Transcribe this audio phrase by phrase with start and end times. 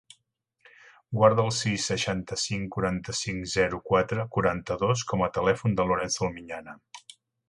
[1.17, 6.75] Guarda el sis, seixanta-cinc, quaranta-cinc, zero, quatre, quaranta-dos com a telèfon del Lorenzo Almiñana.